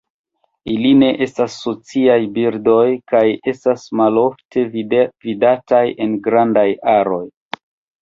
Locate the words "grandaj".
6.29-6.69